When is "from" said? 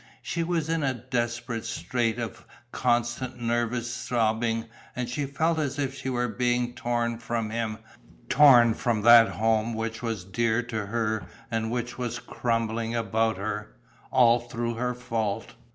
7.19-7.51, 8.73-9.03